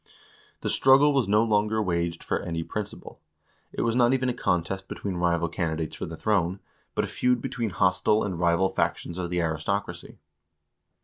1 0.01 0.11
The 0.61 0.69
struggle 0.71 1.13
was 1.13 1.27
no 1.27 1.43
longer 1.43 1.79
waged 1.79 2.23
for 2.23 2.39
any 2.39 2.63
principle. 2.63 3.19
It 3.71 3.83
was 3.83 3.95
not 3.95 4.13
even 4.15 4.29
a 4.29 4.33
contest 4.33 4.87
between 4.87 5.17
rival 5.17 5.47
candidates 5.47 5.95
for 5.95 6.07
the 6.07 6.17
throne, 6.17 6.59
but 6.95 7.03
a 7.03 7.07
feud 7.07 7.39
between 7.39 7.69
hostile 7.69 8.23
and 8.23 8.39
rival 8.39 8.69
factions 8.69 9.19
of 9.19 9.29
the 9.29 9.41
aristocracy. 9.41 10.17